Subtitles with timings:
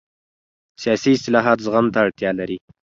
[0.81, 2.57] سیاسي اصلاحات زغم ته اړتیا لري